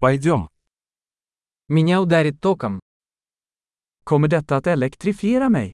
[0.00, 0.48] Пойдем.
[1.66, 2.78] Меня ударит током.
[4.04, 5.72] Kommer detta att elektrifiera mig?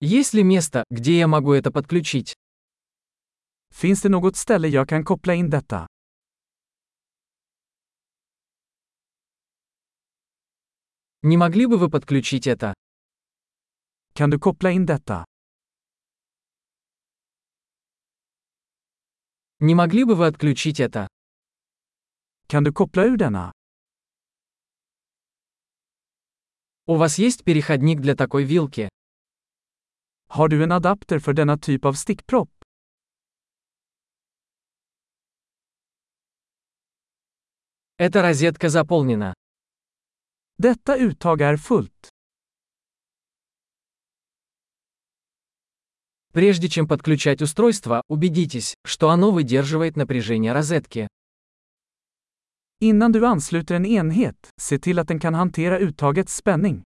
[0.00, 2.34] Есть ли место, где я могу это подключить?
[3.70, 5.86] Finns det något ställe jag kan koppla in detta?
[11.22, 12.74] Не могли бы вы подключить это?
[14.14, 15.24] Kan du koppla in detta?
[19.62, 21.06] Не могли бы вы отключить это?
[22.48, 23.52] Kan du koppla ur denna?
[26.86, 28.88] У вас есть переходник для такой вилки?
[30.28, 32.50] Har du en adapter för denna typ av stickpropp?
[37.98, 39.34] Эта розетка заполнена.
[40.56, 42.08] Detta uttag är fullt.
[46.32, 51.08] Прежде чем подключать устройство, убедитесь, что оно выдерживает напряжение розетки.
[52.80, 56.82] Innan du ansluter en enhet, se till att den kan hantera uttagets spänning.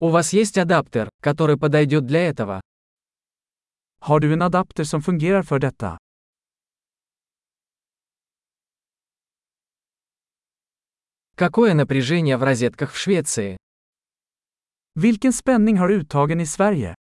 [0.00, 2.60] У вас есть адаптер, который подойдет для этого?
[4.00, 5.98] Har du en adapter som fungerar för detta?
[11.36, 13.56] Какое напряжение в розетках в Швеции?
[14.94, 16.94] Vilken spänning har uttagen i Sverige?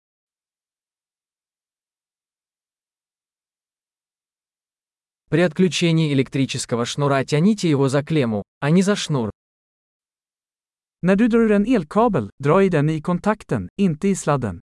[5.29, 9.31] При отключении электрического шнура тяните его за клемму, а не за шнур.
[11.01, 14.61] När du drar en elkabel, dra i den i kontakten, inte i sladden.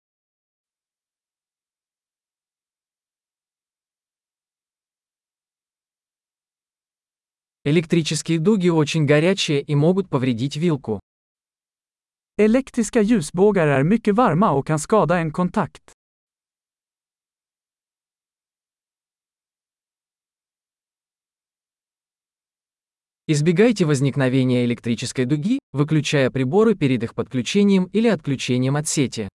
[7.67, 11.01] Электрические дуги очень горячие и могут повредить вилку.
[12.37, 15.93] Elektriska ljusbågar är mycket varma och kan skada en kontakt.
[23.27, 29.29] Избегайте возникновения электрической дуги, выключая приборы перед их подключением или отключением от сети.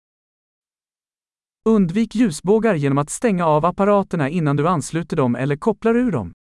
[1.66, 6.34] Undvik ljusbågar genom att stänga av apparaterna innan du ansluter dem eller kopplar ur dem.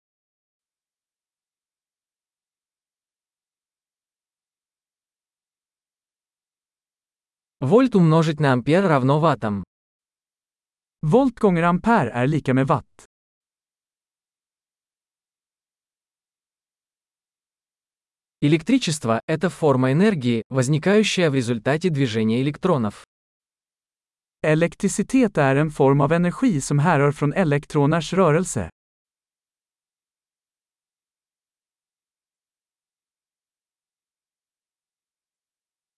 [7.64, 9.64] Вольт умножить на ампер равно ваттам.
[11.02, 13.06] Volt gånger ampere är lika med watt.
[18.42, 23.06] Электричество– это форма энергии, возникающая в результате движения электронов.
[24.42, 28.70] Elektricitet är en form av energi som härrör från elektroners rörelse.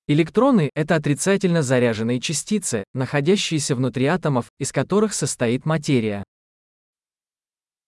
[0.08, 6.22] Электроны– это отрицательно заряженные частицы, находящиеся внутри атомов, из которых состоит материя.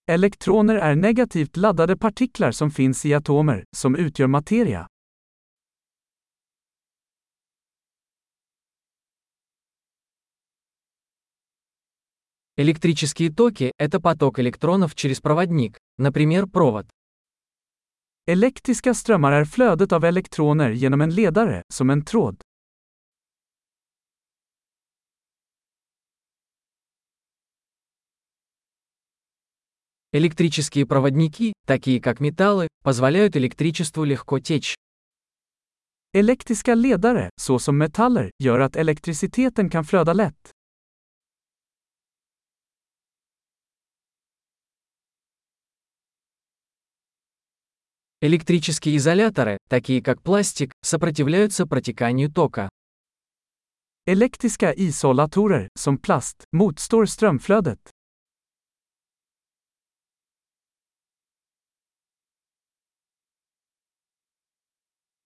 [0.08, 4.88] Elektroner är negativt laddade partiklar som finns i atomer, som utgör materia.
[12.56, 16.88] Электрические токи– это поток электронов через проводник, например, провод.
[18.28, 22.41] Elektriska strömmar är flödet av elektroner genom en ledare, som en tråd.
[30.16, 34.75] Электрические проводники, такие как металлы, позволяют электричеству легко течь.
[36.13, 40.51] Elektriska ledare, såsom metaller, gör att elektriciteten kan flöda lätt.
[48.20, 52.68] Электрические изоляторы, такие как пластик, сопротивляются протеканию тока.
[54.06, 57.78] Elektriska isolatorer, som plast, motstår strömflödet.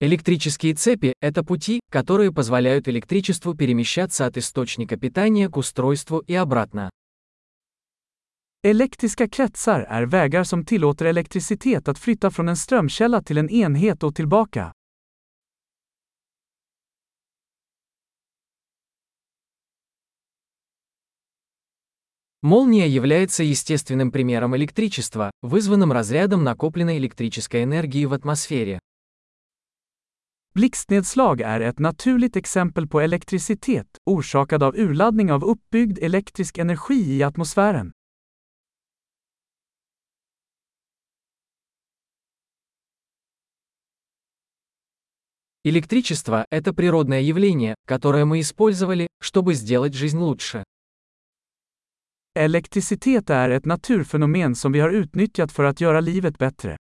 [0.00, 6.90] Электрические цепи– это пути, которые позволяют электричеству перемещаться от источника питания к устройству и обратно.
[8.67, 14.03] Elektriska kretsar är vägar som tillåter elektricitet att flytta från en strömkälla till en enhet
[14.03, 14.71] och tillbaka.
[22.41, 28.79] Молния является естественным примером электричества, вызванным разрядом накопленной электрической энергии в атмосфере.
[30.53, 37.23] Blixtnedslag är ett naturligt exempel på elektricitet, orsakad av urladdning av uppbyggd elektrisk energi i
[37.23, 37.91] atmosfären.
[45.64, 50.64] Электричество– это природное явление, которое мы использовали, чтобы сделать жизнь лучше.
[52.34, 56.76] Elektricitet är ett naturfenomen som vi har utnyttjat för att göra livet bättre.